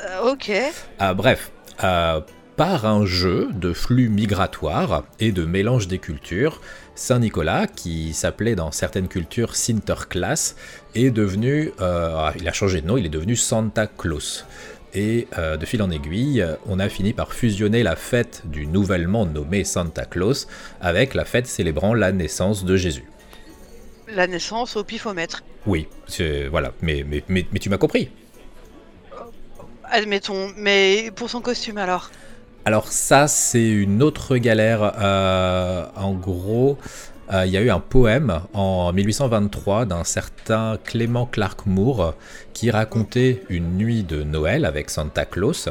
Euh, 0.00 0.32
Ok. 0.32 0.50
Euh, 0.50 1.14
bref, 1.14 1.50
euh, 1.82 2.20
par 2.56 2.86
un 2.86 3.04
jeu 3.04 3.48
de 3.52 3.72
flux 3.72 4.08
migratoire 4.08 5.04
et 5.20 5.32
de 5.32 5.44
mélange 5.44 5.88
des 5.88 5.98
cultures, 5.98 6.60
Saint-Nicolas, 6.94 7.66
qui 7.66 8.14
s'appelait 8.14 8.54
dans 8.54 8.70
certaines 8.70 9.08
cultures 9.08 9.56
Sinterklaas, 9.56 10.54
est 10.94 11.10
devenu, 11.10 11.72
ah, 11.80 12.32
il 12.38 12.48
a 12.48 12.52
changé 12.52 12.80
de 12.80 12.86
nom, 12.86 12.96
il 12.96 13.06
est 13.06 13.10
devenu 13.10 13.34
Santa 13.34 13.86
Claus. 13.88 14.46
Et 14.96 15.26
euh, 15.38 15.56
de 15.56 15.66
fil 15.66 15.82
en 15.82 15.90
aiguille, 15.90 16.46
on 16.66 16.78
a 16.78 16.88
fini 16.88 17.12
par 17.12 17.32
fusionner 17.32 17.82
la 17.82 17.96
fête 17.96 18.42
du 18.44 18.68
nouvellement 18.68 19.26
nommé 19.26 19.64
Santa 19.64 20.04
Claus 20.04 20.46
avec 20.80 21.14
la 21.14 21.24
fête 21.24 21.48
célébrant 21.48 21.94
la 21.94 22.12
naissance 22.12 22.64
de 22.64 22.76
Jésus. 22.76 23.04
La 24.08 24.26
naissance 24.26 24.76
au 24.76 24.84
pifomètre. 24.84 25.42
Oui, 25.66 25.88
voilà, 26.50 26.72
mais, 26.82 27.04
mais, 27.08 27.24
mais, 27.28 27.46
mais 27.50 27.58
tu 27.58 27.70
m'as 27.70 27.78
compris. 27.78 28.10
Admettons, 29.84 30.52
mais 30.56 31.10
pour 31.14 31.30
son 31.30 31.40
costume 31.40 31.78
alors? 31.78 32.10
Alors 32.64 32.88
ça, 32.88 33.28
c'est 33.28 33.68
une 33.68 34.02
autre 34.02 34.36
galère. 34.36 34.94
Euh, 34.98 35.86
en 35.96 36.12
gros, 36.12 36.78
euh, 37.32 37.44
il 37.46 37.52
y 37.52 37.56
a 37.56 37.60
eu 37.60 37.70
un 37.70 37.80
poème 37.80 38.40
en 38.52 38.92
1823 38.92 39.84
d'un 39.86 40.04
certain 40.04 40.78
Clément 40.82 41.26
Clark 41.26 41.66
Moore 41.66 42.14
qui 42.52 42.70
racontait 42.70 43.42
une 43.48 43.76
nuit 43.76 44.02
de 44.02 44.22
Noël 44.22 44.64
avec 44.64 44.90
Santa 44.90 45.24
Claus 45.24 45.68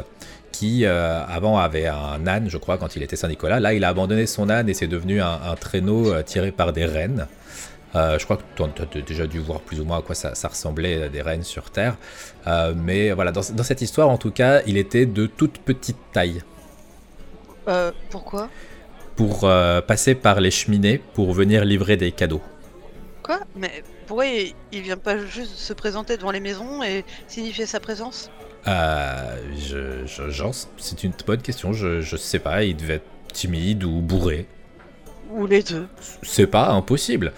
qui 0.52 0.86
avant 0.86 1.58
avait 1.58 1.88
un 1.88 2.28
âne, 2.28 2.48
je 2.48 2.58
crois, 2.58 2.78
quand 2.78 2.94
il 2.94 3.02
était 3.02 3.16
Saint-Nicolas. 3.16 3.58
Là, 3.58 3.74
il 3.74 3.82
a 3.82 3.88
abandonné 3.88 4.24
son 4.24 4.48
âne 4.48 4.68
et 4.68 4.74
c'est 4.74 4.86
devenu 4.86 5.20
un, 5.20 5.56
traîneau 5.58 6.22
tiré 6.22 6.52
par 6.52 6.72
des 6.72 6.84
rennes. 6.84 7.26
Je 7.94 8.24
crois 8.24 8.36
que 8.36 8.42
tu 8.56 8.82
as 8.82 9.02
déjà 9.02 9.26
dû 9.26 9.38
voir 9.38 9.60
plus 9.60 9.80
ou 9.80 9.84
moins 9.84 9.98
à 9.98 10.02
quoi 10.02 10.14
ça, 10.14 10.48
ressemblait 10.48 11.08
des 11.08 11.22
rennes 11.22 11.44
sur 11.44 11.70
Terre. 11.70 11.96
mais 12.76 13.12
voilà, 13.12 13.32
dans, 13.32 13.42
dans, 13.52 13.62
cette 13.62 13.82
histoire, 13.82 14.08
en 14.08 14.18
tout 14.18 14.30
cas, 14.30 14.62
il 14.66 14.76
était 14.76 15.06
de 15.06 15.26
toute 15.26 15.58
petite 15.58 15.98
taille. 16.12 16.42
pourquoi? 18.10 18.48
Pour 19.16 19.48
passer 19.86 20.14
par 20.14 20.40
les 20.40 20.50
cheminées 20.50 20.98
pour 21.14 21.32
venir 21.32 21.64
livrer 21.64 21.96
des 21.96 22.12
cadeaux. 22.12 22.42
Quoi? 23.22 23.40
Mais 23.56 23.82
pourquoi 24.06 24.26
il, 24.26 24.82
vient 24.82 24.98
pas 24.98 25.18
juste 25.18 25.56
se 25.56 25.72
présenter 25.72 26.16
devant 26.16 26.30
les 26.30 26.40
maisons 26.40 26.82
et 26.82 27.04
signifier 27.26 27.64
sa 27.66 27.80
présence? 27.80 28.30
Euh, 28.66 29.36
je, 29.56 30.06
je 30.06 30.44
c'est 30.76 31.04
une 31.04 31.12
bonne 31.26 31.40
question. 31.40 31.72
Je, 31.72 32.00
je 32.00 32.16
sais 32.16 32.38
pas, 32.38 32.64
il 32.64 32.76
devait 32.76 32.94
être 32.94 33.06
timide 33.32 33.84
ou 33.84 34.00
bourré. 34.00 34.46
Ou 35.30 35.46
les 35.46 35.62
deux. 35.62 35.86
C'est 36.22 36.46
pas 36.46 36.68
impossible. 36.68 37.32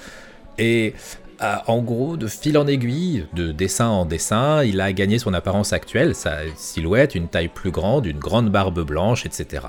Et 0.59 0.95
euh, 1.43 1.57
en 1.67 1.83
gros, 1.83 2.17
de 2.17 2.29
fil 2.29 2.57
en 2.57 2.67
aiguille, 2.67 3.27
de 3.35 3.53
dessin 3.53 3.89
en 3.89 4.07
dessin, 4.07 4.65
il 4.65 4.81
a 4.81 4.93
gagné 4.93 5.19
son 5.19 5.35
apparence 5.35 5.73
actuelle, 5.73 6.15
sa 6.15 6.39
silhouette, 6.57 7.15
une 7.15 7.29
taille 7.29 7.49
plus 7.49 7.71
grande, 7.71 8.07
une 8.07 8.19
grande 8.19 8.51
barbe 8.51 8.81
blanche, 8.81 9.27
etc. 9.27 9.65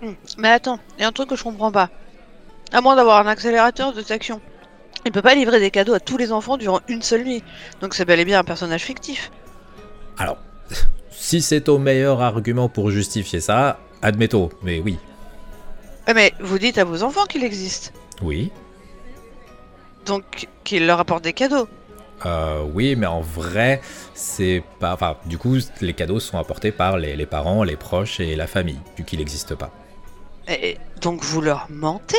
Hmm. 0.00 0.12
Mais 0.38 0.48
attends, 0.48 0.78
il 0.96 1.02
y 1.02 1.04
a 1.04 1.08
un 1.08 1.12
truc 1.12 1.28
que 1.28 1.36
je 1.36 1.44
comprends 1.44 1.70
pas. 1.70 1.90
À 2.72 2.80
moins 2.80 2.96
d'avoir 2.96 3.18
un 3.18 3.28
accélérateur 3.28 3.92
de 3.92 4.00
taction. 4.00 4.40
Il 5.04 5.12
peut 5.12 5.22
pas 5.22 5.34
livrer 5.34 5.60
des 5.60 5.70
cadeaux 5.70 5.94
à 5.94 6.00
tous 6.00 6.16
les 6.16 6.32
enfants 6.32 6.56
durant 6.56 6.80
une 6.88 7.02
seule 7.02 7.24
nuit. 7.24 7.42
Donc 7.80 7.94
c'est 7.94 8.04
bel 8.04 8.20
et 8.20 8.24
bien 8.24 8.38
un 8.38 8.44
personnage 8.44 8.82
fictif. 8.82 9.30
Alors, 10.16 10.38
si 11.10 11.42
c'est 11.42 11.68
au 11.68 11.78
meilleur 11.78 12.22
argument 12.22 12.68
pour 12.70 12.90
justifier 12.90 13.40
ça, 13.40 13.80
admettons, 14.00 14.48
mais 14.62 14.80
oui. 14.80 14.98
Eh, 16.08 16.14
mais 16.14 16.32
vous 16.40 16.58
dites 16.58 16.78
à 16.78 16.84
vos 16.84 17.02
enfants 17.02 17.26
qu'il 17.26 17.44
existe. 17.44 17.92
Oui. 18.22 18.50
Donc 20.06 20.48
qu'il 20.64 20.86
leur 20.86 21.00
apporte 21.00 21.24
des 21.24 21.32
cadeaux. 21.32 21.68
Euh, 22.26 22.62
oui, 22.74 22.96
mais 22.96 23.06
en 23.06 23.20
vrai, 23.20 23.80
c'est 24.14 24.62
pas. 24.78 24.92
Enfin, 24.92 25.16
du 25.26 25.38
coup, 25.38 25.56
les 25.80 25.94
cadeaux 25.94 26.20
sont 26.20 26.38
apportés 26.38 26.70
par 26.70 26.98
les, 26.98 27.16
les 27.16 27.26
parents, 27.26 27.62
les 27.64 27.76
proches 27.76 28.20
et 28.20 28.36
la 28.36 28.46
famille, 28.46 28.78
vu 28.96 29.04
qu'il 29.04 29.20
n'existe 29.20 29.54
pas. 29.54 29.70
Et 30.48 30.76
donc 31.00 31.22
vous 31.22 31.40
leur 31.40 31.66
mentez? 31.70 32.16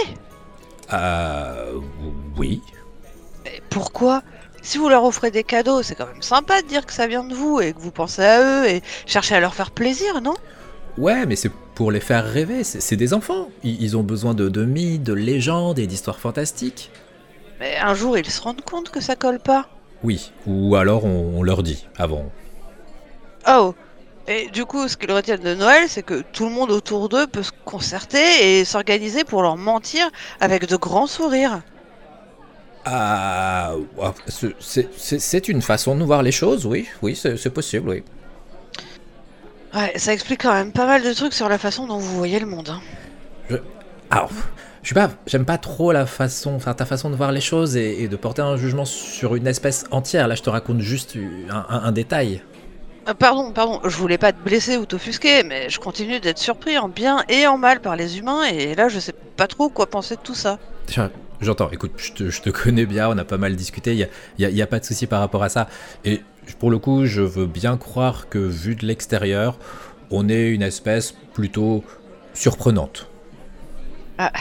Euh. 0.94 1.74
Oui. 2.38 2.62
Mais 3.46 3.62
pourquoi? 3.70 4.24
Si 4.64 4.78
vous 4.78 4.90
leur 4.90 5.04
offrez 5.04 5.32
des 5.32 5.44
cadeaux, 5.44 5.82
c'est 5.82 5.96
quand 5.96 6.06
même 6.08 6.22
sympa 6.22 6.62
de 6.62 6.68
dire 6.68 6.86
que 6.86 6.94
ça 6.94 7.08
vient 7.08 7.24
de 7.24 7.34
vous 7.34 7.60
et 7.62 7.74
que 7.74 7.80
vous 7.80 7.92
pensez 7.92 8.24
à 8.24 8.42
eux 8.42 8.68
et 8.70 8.84
cherchez 9.06 9.36
à 9.36 9.40
leur 9.40 9.56
faire 9.56 9.72
plaisir, 9.72 10.22
non? 10.22 10.36
Ouais, 10.98 11.26
mais 11.26 11.36
c'est 11.36 11.52
pour 11.76 11.92
les 11.92 12.00
faire 12.00 12.26
rêver, 12.26 12.64
c'est 12.64 12.96
des 12.96 13.14
enfants. 13.14 13.48
Ils, 13.64 13.96
ont 13.98 14.04
besoin 14.04 14.34
de, 14.34 14.50
de 14.50 14.66
mythes, 14.66 15.04
de 15.04 15.14
légendes 15.14 15.80
et 15.80 15.88
d'histoires 15.88 16.20
fantastiques. 16.20 16.92
Mais 17.60 17.78
un 17.78 17.94
jour, 17.94 18.18
ils 18.18 18.30
se 18.30 18.42
rendent 18.42 18.62
compte 18.62 18.90
que 18.90 19.02
ça 19.02 19.16
colle 19.16 19.40
pas. 19.40 19.70
Oui, 20.04 20.32
ou 20.48 20.76
alors 20.76 21.06
on, 21.06 21.34
on 21.38 21.44
leur 21.44 21.64
dit 21.64 21.88
avant. 21.98 22.26
Oh, 23.48 23.74
et 24.28 24.50
du 24.50 24.66
coup, 24.66 24.88
ce 24.88 24.98
qu'ils 24.98 25.12
retiennent 25.12 25.42
de 25.42 25.56
Noël, 25.56 25.86
c'est 25.88 26.04
que 26.04 26.22
tout 26.34 26.46
le 26.46 26.52
monde 26.52 26.72
autour 26.72 27.10
d'eux 27.10 27.28
peut 27.28 27.44
se 27.44 27.52
concerter 27.66 28.60
et 28.60 28.66
s'organiser 28.66 29.24
pour 29.24 29.42
leur 29.42 29.58
mentir 29.58 30.10
avec 30.40 30.68
de 30.68 30.76
grands 30.76 31.08
sourires. 31.08 31.62
Ah, 32.86 33.74
c'est 34.18 35.48
une 35.48 35.62
façon 35.62 35.96
de 35.96 36.04
voir 36.04 36.24
les 36.24 36.32
choses, 36.32 36.66
oui, 36.66 36.88
oui, 37.02 37.16
c'est 37.16 37.54
possible, 37.54 37.90
oui. 37.90 38.04
Ouais, 39.74 39.94
ça 39.98 40.14
explique 40.14 40.42
quand 40.42 40.54
même 40.54 40.72
pas 40.72 40.86
mal 40.86 41.04
de 41.04 41.14
trucs 41.14 41.34
sur 41.34 41.50
la 41.50 41.58
façon 41.58 41.88
dont 41.88 41.98
vous 41.98 42.18
voyez 42.18 42.40
le 42.40 42.46
monde. 42.46 42.70
Hein. 42.70 42.82
Je... 43.50 43.58
Alors, 44.10 44.30
je 44.82 44.88
suis 44.88 44.96
pas, 44.96 45.12
j'aime 45.28 45.46
pas 45.46 45.58
trop 45.58 45.92
la 45.92 46.06
façon, 46.06 46.54
enfin 46.56 46.74
ta 46.74 46.86
façon 46.86 47.10
de 47.10 47.16
voir 47.16 47.32
les 47.32 47.42
choses 47.42 47.78
et, 47.78 48.08
de 48.08 48.16
porter 48.16 48.42
un 48.42 48.58
jugement 48.58 48.86
sur 48.86 49.36
une 49.36 49.48
espèce 49.48 49.86
entière. 49.92 50.28
Là, 50.28 50.36
je 50.36 50.42
te 50.42 50.50
raconte 50.50 50.82
juste 50.82 51.18
un 51.50 51.92
détail. 51.92 52.42
Euh, 53.08 53.14
pardon, 53.14 53.52
pardon, 53.52 53.80
je 53.84 53.98
voulais 53.98 54.18
pas 54.18 54.32
te 54.32 54.44
blesser 54.44 54.78
ou 54.78 54.86
t'offusquer, 54.86 55.44
mais 55.44 55.70
je 55.70 55.80
continue 55.80 56.20
d'être 56.20 56.38
surpris 56.38 56.78
en 56.78 56.88
bien 56.88 57.24
et 57.30 57.48
en 57.48 57.58
mal 57.58 57.80
par 57.80 57.96
les 57.96 58.20
humains, 58.20 58.44
et 58.44 58.76
là 58.76 58.90
je 58.90 59.00
sais 59.00 59.14
pas 59.38 59.48
trop 59.48 59.70
quoi 59.70 59.88
penser 59.88 60.16
de 60.16 60.22
tout 60.22 60.36
ça. 60.36 60.60
J'entends, 61.42 61.72
écoute, 61.72 61.94
je 61.98 62.42
te, 62.42 62.50
connais 62.52 62.86
bien, 62.86 63.10
on 63.10 63.18
a 63.18 63.24
pas 63.24 63.40
mal 63.40 63.56
discuté, 63.56 64.08
il 64.38 64.48
y 64.48 64.62
a, 64.62 64.68
pas 64.68 64.80
de 64.80 64.86
souci 64.86 65.08
par 65.08 65.20
rapport 65.20 65.42
à 65.42 65.50
ça. 65.50 65.68
Et 66.06 66.22
pour 66.60 66.72
le 66.72 66.78
coup, 66.78 67.06
je 67.06 67.22
veux 67.22 67.48
bien 67.48 67.78
croire 67.78 68.30
que 68.30 68.38
vu 68.38 68.76
de 68.76 68.86
l'extérieur, 68.86 69.58
on 70.10 70.30
est 70.30 70.50
une 70.50 70.62
espèce 70.62 71.14
plutôt 71.34 71.84
surprenante. 72.34 73.08
Ah. 74.18 74.32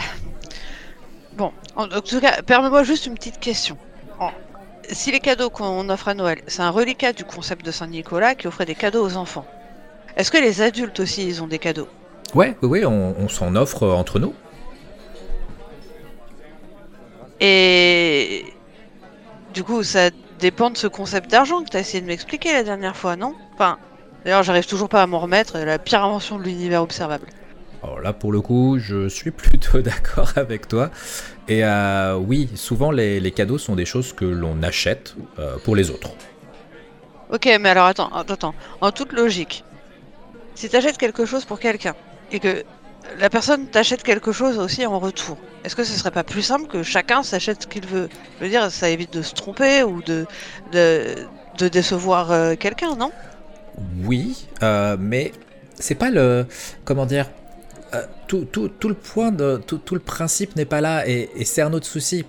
Bon, 1.37 1.51
en 1.75 1.87
tout 1.87 2.19
cas, 2.19 2.41
permets-moi 2.41 2.83
juste 2.83 3.05
une 3.05 3.15
petite 3.15 3.39
question 3.39 3.77
si 4.91 5.11
les 5.11 5.19
cadeaux 5.19 5.49
qu'on 5.49 5.89
offre 5.89 6.07
à 6.09 6.13
Noël, 6.13 6.41
c'est 6.47 6.61
un 6.61 6.69
reliquat 6.69 7.13
du 7.13 7.23
concept 7.23 7.65
de 7.65 7.71
Saint-Nicolas 7.71 8.35
qui 8.35 8.47
offrait 8.47 8.65
des 8.65 8.75
cadeaux 8.75 9.05
aux 9.05 9.15
enfants, 9.15 9.45
est-ce 10.17 10.31
que 10.31 10.37
les 10.37 10.61
adultes 10.61 10.99
aussi, 10.99 11.25
ils 11.25 11.41
ont 11.41 11.47
des 11.47 11.59
cadeaux? 11.59 11.87
Ouais, 12.33 12.55
oui, 12.61 12.81
oui, 12.81 12.85
on, 12.85 13.27
s'en 13.27 13.55
offre 13.55 13.87
entre 13.87 14.19
nous. 14.19 14.33
Et 17.39 18.45
du 19.53 19.63
coup, 19.63 19.83
ça 19.83 20.09
dépend 20.41 20.71
de 20.71 20.77
ce 20.77 20.87
concept 20.87 21.31
d'argent 21.31 21.63
que 21.63 21.69
tu 21.69 21.77
as 21.77 21.79
essayé 21.79 22.01
de 22.01 22.07
m'expliquer 22.07 22.51
la 22.51 22.63
dernière 22.63 22.97
fois, 22.97 23.15
non? 23.15 23.35
Enfin, 23.53 23.77
d'ailleurs, 24.25 24.43
j'arrive 24.43 24.65
toujours 24.65 24.89
pas 24.89 25.03
à 25.03 25.07
m'en 25.07 25.19
remettre, 25.19 25.57
la 25.59 25.79
pire 25.79 26.03
invention 26.03 26.37
de 26.37 26.43
l'univers 26.43 26.81
observable. 26.81 27.27
Alors 27.83 27.99
là, 27.99 28.11
pour 28.11 28.31
le 28.31 28.41
coup, 28.41 28.77
je 28.79 29.07
suis 29.07 29.31
plutôt 29.43 29.81
d'accord 29.81 30.33
avec 30.35 30.67
toi. 30.67 30.89
Et 31.47 31.63
euh, 31.63 32.15
oui, 32.15 32.49
souvent 32.55 32.91
les, 32.91 33.31
cadeaux 33.31 33.57
sont 33.59 33.75
des 33.75 33.85
choses 33.85 34.13
que 34.13 34.25
l'on 34.25 34.61
achète 34.63 35.15
euh, 35.39 35.57
pour 35.63 35.75
les 35.75 35.89
autres. 35.91 36.09
Ok, 37.31 37.45
mais 37.61 37.69
alors 37.69 37.85
attends, 37.85 38.11
attends, 38.13 38.53
en 38.81 38.91
toute 38.91 39.13
logique, 39.13 39.63
si 40.55 40.67
tu 40.67 40.75
achètes 40.75 40.97
quelque 40.97 41.25
chose 41.25 41.45
pour 41.45 41.59
quelqu'un 41.59 41.95
et 42.31 42.39
que 42.39 42.63
la 43.19 43.29
personne 43.29 43.67
t'achète 43.67 44.03
quelque 44.03 44.31
chose 44.31 44.57
aussi 44.57 44.85
en 44.85 44.99
retour, 44.99 45.37
est-ce 45.63 45.75
que 45.75 45.83
ce 45.83 45.97
serait 45.97 46.11
pas 46.11 46.23
plus 46.23 46.41
simple 46.41 46.67
que 46.67 46.83
chacun 46.83 47.23
s'achète 47.23 47.63
ce 47.63 47.67
qu'il 47.67 47.85
veut? 47.85 48.09
Je 48.39 48.45
veux 48.45 48.49
dire, 48.49 48.71
ça 48.71 48.89
évite 48.89 49.13
de 49.13 49.21
se 49.21 49.33
tromper 49.33 49.83
ou 49.83 50.01
de, 50.01 50.25
de, 50.71 51.67
décevoir 51.67 52.31
euh, 52.31 52.55
quelqu'un, 52.55 52.95
non? 52.95 53.11
Oui, 54.05 54.47
mais 54.99 55.31
c'est 55.75 55.95
pas 55.95 56.09
le. 56.09 56.45
Comment 56.85 57.05
dire 57.05 57.27
euh, 57.93 58.05
tout, 58.27 58.47
le 58.87 58.93
point, 58.93 59.31
de, 59.31 59.57
tout, 59.57 59.81
le 59.93 59.99
principe 59.99 60.55
n'est 60.55 60.65
pas 60.65 60.79
là 60.79 61.05
et, 61.07 61.29
c'est 61.43 61.61
un 61.61 61.73
autre 61.73 61.85
souci. 61.85 62.25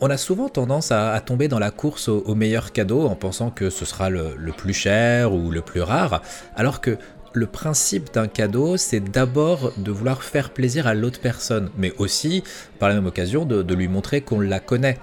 On 0.00 0.08
a 0.08 0.16
souvent 0.16 0.48
tendance 0.48 0.92
à, 0.92 1.20
tomber 1.20 1.46
dans 1.48 1.58
la 1.58 1.70
course 1.70 2.08
au, 2.08 2.34
meilleur 2.34 2.72
cadeau 2.72 3.06
en 3.06 3.14
pensant 3.14 3.50
que 3.50 3.70
ce 3.70 3.84
sera 3.84 4.08
le, 4.08 4.34
plus 4.56 4.72
cher 4.72 5.32
ou 5.32 5.50
le 5.50 5.60
plus 5.60 5.82
rare, 5.82 6.22
alors 6.56 6.80
que 6.80 6.96
le 7.34 7.46
principe 7.46 8.14
d'un 8.14 8.28
cadeau, 8.28 8.76
c'est 8.76 9.00
d'abord 9.00 9.72
de 9.76 9.90
vouloir 9.90 10.22
faire 10.22 10.50
plaisir 10.50 10.86
à 10.86 10.94
l'autre 10.94 11.20
personne, 11.20 11.68
mais 11.76 11.92
aussi, 11.98 12.42
par 12.78 12.88
la 12.88 12.94
même 12.94 13.06
occasion, 13.06 13.44
de 13.44 13.74
lui 13.74 13.88
montrer 13.88 14.20
qu'on 14.22 14.40
la 14.40 14.60
connaît 14.60 14.98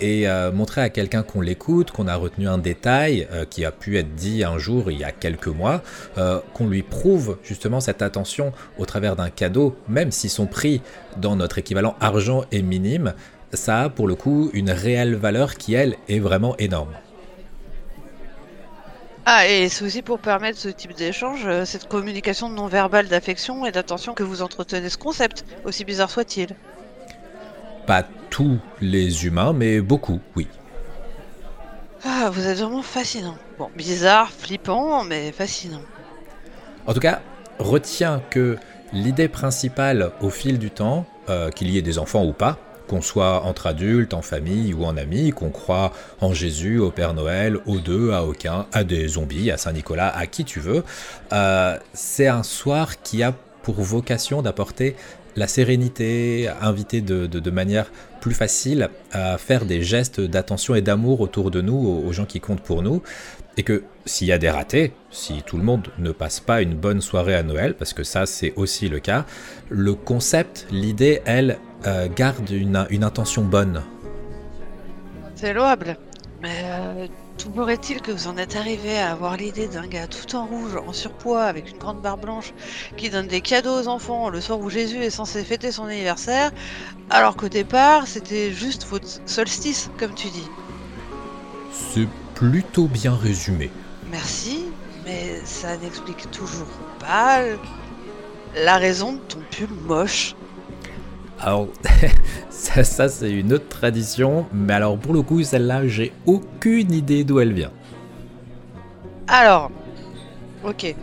et 0.00 0.28
euh, 0.28 0.52
montrer 0.52 0.80
à 0.80 0.88
quelqu'un 0.88 1.22
qu'on 1.22 1.40
l'écoute, 1.40 1.90
qu'on 1.90 2.08
a 2.08 2.16
retenu 2.16 2.48
un 2.48 2.58
détail 2.58 3.26
euh, 3.32 3.44
qui 3.44 3.64
a 3.64 3.72
pu 3.72 3.98
être 3.98 4.14
dit 4.14 4.44
un 4.44 4.58
jour 4.58 4.90
il 4.90 4.98
y 4.98 5.04
a 5.04 5.12
quelques 5.12 5.46
mois, 5.48 5.82
euh, 6.18 6.40
qu'on 6.54 6.68
lui 6.68 6.82
prouve 6.82 7.38
justement 7.42 7.80
cette 7.80 8.02
attention 8.02 8.52
au 8.78 8.86
travers 8.86 9.16
d'un 9.16 9.30
cadeau, 9.30 9.76
même 9.88 10.10
si 10.10 10.28
son 10.28 10.46
prix 10.46 10.82
dans 11.16 11.36
notre 11.36 11.58
équivalent 11.58 11.96
argent 12.00 12.44
est 12.52 12.62
minime, 12.62 13.14
ça 13.52 13.82
a 13.82 13.88
pour 13.88 14.08
le 14.08 14.14
coup 14.14 14.50
une 14.52 14.70
réelle 14.70 15.14
valeur 15.14 15.54
qui 15.54 15.74
elle 15.74 15.96
est 16.08 16.18
vraiment 16.18 16.56
énorme. 16.58 16.90
Ah, 19.28 19.48
et 19.48 19.68
c'est 19.68 19.84
aussi 19.84 20.02
pour 20.02 20.20
permettre 20.20 20.56
ce 20.56 20.68
type 20.68 20.94
d'échange, 20.94 21.48
cette 21.64 21.88
communication 21.88 22.48
non 22.48 22.68
verbale 22.68 23.08
d'affection 23.08 23.66
et 23.66 23.72
d'attention 23.72 24.14
que 24.14 24.22
vous 24.22 24.40
entretenez 24.40 24.88
ce 24.88 24.96
concept, 24.96 25.44
aussi 25.64 25.84
bizarre 25.84 26.10
soit-il. 26.10 26.54
Pas 27.86 28.04
tous 28.30 28.58
les 28.80 29.26
humains, 29.26 29.52
mais 29.52 29.80
beaucoup, 29.80 30.20
oui. 30.36 30.46
Ah, 32.04 32.30
vous 32.32 32.46
êtes 32.46 32.58
vraiment 32.58 32.82
fascinant. 32.82 33.36
Bon, 33.58 33.68
bizarre, 33.74 34.30
flippant, 34.30 35.02
mais 35.02 35.32
fascinant. 35.32 35.82
En 36.86 36.94
tout 36.94 37.00
cas, 37.00 37.20
retiens 37.58 38.22
que 38.30 38.56
l'idée 38.92 39.26
principale 39.26 40.12
au 40.20 40.30
fil 40.30 40.60
du 40.60 40.70
temps, 40.70 41.04
euh, 41.28 41.50
qu'il 41.50 41.68
y 41.70 41.78
ait 41.78 41.82
des 41.82 41.98
enfants 41.98 42.24
ou 42.24 42.32
pas, 42.32 42.58
qu'on 42.86 43.02
soit 43.02 43.42
entre 43.42 43.66
adultes, 43.66 44.14
en 44.14 44.22
famille 44.22 44.74
ou 44.74 44.84
en 44.84 44.96
amis, 44.96 45.30
qu'on 45.30 45.50
croit 45.50 45.92
en 46.20 46.32
Jésus, 46.32 46.78
au 46.78 46.90
Père 46.90 47.14
Noël, 47.14 47.58
aux 47.66 47.78
deux, 47.78 48.12
à 48.12 48.24
aucun, 48.24 48.66
à 48.72 48.84
des 48.84 49.08
zombies, 49.08 49.50
à 49.50 49.56
Saint-Nicolas, 49.56 50.14
à 50.16 50.26
qui 50.26 50.44
tu 50.44 50.60
veux, 50.60 50.84
euh, 51.32 51.76
c'est 51.92 52.28
un 52.28 52.42
soir 52.42 53.02
qui 53.02 53.22
a 53.22 53.34
pour 53.62 53.80
vocation 53.80 54.42
d'apporter 54.42 54.94
la 55.36 55.46
sérénité, 55.46 56.48
inviter 56.60 57.00
de, 57.02 57.50
manière 57.50 57.90
plus 58.20 58.34
facile 58.34 58.88
à 59.12 59.38
faire 59.38 59.66
des 59.66 59.82
gestes 59.82 60.20
d'attention 60.20 60.74
et 60.74 60.82
d'amour 60.82 61.20
autour 61.20 61.50
de 61.50 61.60
nous, 61.60 61.76
aux, 61.76 62.12
gens 62.12 62.24
qui 62.24 62.40
comptent 62.40 62.62
pour 62.62 62.82
nous. 62.82 63.02
et 63.58 63.62
que 63.62 63.84
s'il 64.04 64.28
y 64.28 64.32
a 64.32 64.38
des 64.38 64.50
ratés, 64.50 64.92
si 65.10 65.42
tout 65.44 65.56
le 65.56 65.62
monde 65.62 65.88
ne 65.98 66.12
passe 66.12 66.40
pas 66.40 66.60
une 66.62 66.74
bonne 66.74 67.00
soirée 67.00 67.34
à 67.34 67.42
Noël, 67.42 67.74
parce 67.74 67.92
que 67.92 68.04
ça 68.04 68.26
c'est 68.26 68.52
aussi 68.56 68.88
le 68.88 68.98
cas, 68.98 69.24
le 69.68 69.94
concept, 69.94 70.66
l'idée, 70.70 71.22
elle, 71.24 71.58
euh, 71.86 72.08
garde 72.14 72.50
une, 72.50 72.86
une 72.90 73.04
intention 73.04 73.42
bonne. 73.42 73.82
C'est 75.34 75.52
louable. 75.52 75.96
Mais 76.42 76.62
euh, 76.64 77.06
toujours 77.38 77.70
est-il 77.70 78.00
que 78.02 78.12
vous 78.12 78.28
en 78.28 78.36
êtes 78.36 78.56
arrivé 78.56 78.98
à 78.98 79.12
avoir 79.12 79.36
l'idée 79.36 79.68
d'un 79.68 79.86
gars 79.86 80.06
tout 80.06 80.36
en 80.36 80.46
rouge, 80.46 80.76
en 80.86 80.92
surpoids, 80.92 81.44
avec 81.44 81.70
une 81.70 81.78
grande 81.78 82.00
barbe 82.00 82.22
blanche, 82.22 82.52
qui 82.96 83.10
donne 83.10 83.26
des 83.26 83.40
cadeaux 83.40 83.80
aux 83.80 83.88
enfants 83.88 84.28
le 84.28 84.40
soir 84.40 84.60
où 84.60 84.68
Jésus 84.68 84.98
est 85.02 85.10
censé 85.10 85.44
fêter 85.44 85.72
son 85.72 85.84
anniversaire, 85.84 86.52
alors 87.10 87.36
qu'au 87.36 87.48
départ, 87.48 88.06
c'était 88.06 88.52
juste 88.52 88.86
votre 88.86 89.06
solstice, 89.26 89.90
comme 89.98 90.14
tu 90.14 90.28
dis. 90.28 90.48
C'est 91.72 92.08
plutôt 92.34 92.86
bien 92.86 93.14
résumé. 93.14 93.70
Merci, 94.10 94.66
mais 95.04 95.40
ça 95.44 95.76
n'explique 95.78 96.30
toujours 96.30 96.68
pas 97.00 97.40
la 98.54 98.76
raison 98.76 99.14
de 99.14 99.18
ton 99.18 99.40
pull 99.50 99.70
moche. 99.86 100.34
Alors, 101.40 101.68
ça, 102.50 102.82
ça, 102.84 103.08
c'est 103.08 103.30
une 103.30 103.52
autre 103.52 103.68
tradition, 103.68 104.46
mais 104.52 104.72
alors 104.74 104.98
pour 104.98 105.12
le 105.12 105.22
coup, 105.22 105.42
celle-là, 105.42 105.86
j'ai 105.86 106.12
aucune 106.26 106.92
idée 106.92 107.24
d'où 107.24 107.40
elle 107.40 107.52
vient. 107.52 107.72
Alors, 109.28 109.70
ok. 110.64 110.94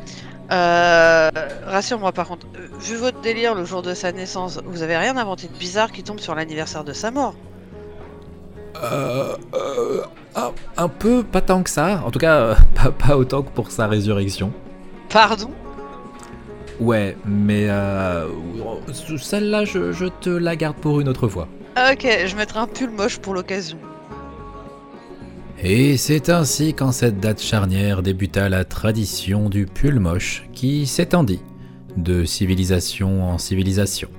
Euh, 0.52 1.30
Rassure-moi 1.66 2.12
par 2.12 2.28
contre, 2.28 2.48
euh, 2.58 2.68
vu 2.80 2.96
votre 2.98 3.22
délire 3.22 3.56
le 3.56 3.66
jour 3.66 3.82
de 3.82 3.94
sa 3.94 4.12
naissance, 4.12 4.60
vous 4.66 4.82
avez 4.84 4.98
rien 4.98 5.18
inventé 5.18 5.48
de 5.48 5.58
bizarre 5.58 5.92
qui 5.92 6.04
tombe 6.04 6.20
sur 6.20 6.36
l'anniversaire 6.36 6.84
de 6.84 6.94
sa 6.94 7.12
mort 7.12 7.36
Euh, 8.84 9.36
euh, 9.54 10.04
un, 10.36 10.52
un 10.78 10.90
peu, 10.90 11.24
pas 11.24 11.42
tant 11.42 11.63
que 11.63 11.70
ça. 11.70 12.02
En 12.06 12.12
tout 12.12 12.20
cas, 12.20 12.56
pas, 12.75 12.92
pas 12.92 13.18
autant 13.18 13.42
que 13.44 13.50
pour 13.52 13.72
sa 13.72 13.88
résurrection. 13.88 14.52
Pardon? 15.10 15.52
Ouais, 16.80 17.15
mais 17.25 17.68
euh, 17.70 18.27
celle-là, 18.94 19.65
je, 19.65 19.92
je 19.92 20.06
te 20.06 20.30
la 20.30 20.56
garde 20.56 20.77
pour 20.77 21.00
une 21.00 21.10
autre 21.10 21.27
fois. 21.27 21.48
Ok, 21.77 22.08
je 22.25 22.36
mettrai 22.36 22.60
un 22.60 22.68
pull 22.68 22.89
moche 22.89 23.18
pour 23.20 23.34
l'occasion. 23.34 23.77
Et 25.62 25.98
c'est 25.98 26.30
ainsi 26.30 26.74
qu'en 26.74 26.92
cette 26.92 27.20
date 27.20 27.42
charnière 27.42 28.03
débuta 28.03 28.50
la 28.50 28.65
tradition 28.65 29.50
du 29.50 29.65
pull 29.65 30.00
moche 30.00 30.44
qui 30.51 30.86
s'étendit 30.86 31.42
de 31.96 32.25
civilisation 32.25 33.24
en 33.24 33.38
civilisation, 33.38 34.10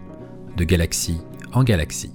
de 0.57 0.65
galaxie 0.65 1.21
en 1.53 1.63
galaxie, 1.63 2.13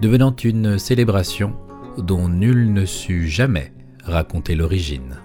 devenant 0.00 0.34
une 0.44 0.78
célébration 0.78 1.54
dont 1.98 2.28
nul 2.28 2.72
ne 2.72 2.86
sut 2.86 3.28
jamais 3.28 3.72
raconter 4.04 4.54
l'origine. 4.54 5.16